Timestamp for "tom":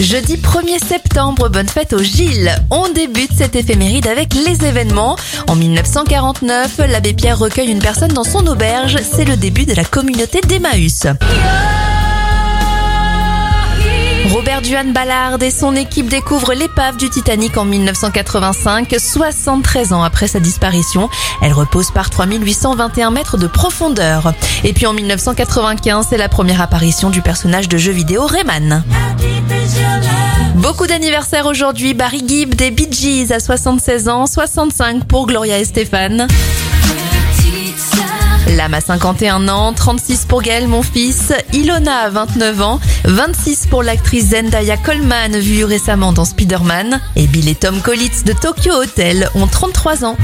47.54-47.80